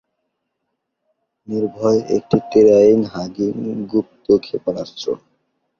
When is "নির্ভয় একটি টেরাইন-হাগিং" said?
1.47-3.55